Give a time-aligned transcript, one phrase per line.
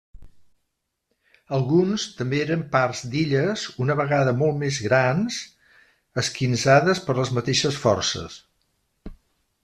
[1.57, 5.37] Alguns també eren parts d'illes una vegada molt més grans
[6.23, 8.39] esquinçades per les mateixes forces.